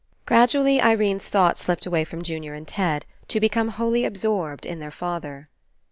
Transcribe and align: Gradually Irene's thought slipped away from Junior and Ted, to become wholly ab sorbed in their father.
Gradually 0.25 0.81
Irene's 0.81 1.27
thought 1.27 1.59
slipped 1.59 1.85
away 1.85 2.05
from 2.05 2.23
Junior 2.23 2.55
and 2.55 2.67
Ted, 2.67 3.05
to 3.27 3.39
become 3.39 3.67
wholly 3.67 4.03
ab 4.03 4.15
sorbed 4.17 4.65
in 4.65 4.79
their 4.79 4.89
father. 4.89 5.47